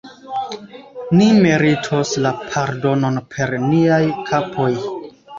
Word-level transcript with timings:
Ni 1.17 1.25
meritos 1.41 2.13
la 2.25 2.31
pardonon 2.53 3.19
per 3.35 3.53
niaj 3.75 4.01
kapoj! 4.31 4.71